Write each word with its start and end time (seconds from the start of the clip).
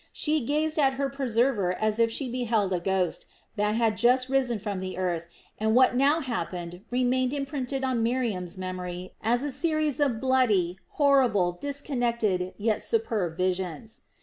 She 0.13 0.43
gazed 0.43 0.79
at 0.79 0.95
her 0.95 1.11
preserver 1.11 1.73
as 1.73 1.99
if 1.99 2.09
she 2.09 2.27
beheld 2.27 2.73
a 2.73 2.79
ghost 2.79 3.27
that 3.55 3.75
had 3.75 3.97
just 3.97 4.29
risen 4.29 4.57
from 4.57 4.79
the 4.79 4.97
earth 4.97 5.27
and 5.59 5.75
what 5.75 5.95
now 5.95 6.21
happened 6.21 6.81
remained 6.89 7.33
imprinted 7.33 7.83
on 7.83 8.01
Miriam's 8.01 8.57
memory 8.57 9.13
as 9.21 9.43
a 9.43 9.51
series 9.51 9.99
of 9.99 10.19
bloody, 10.19 10.79
horrible, 10.93 11.51
disconnected, 11.51 12.55
yet 12.57 12.81
superb 12.81 13.37
visions. 13.37 14.01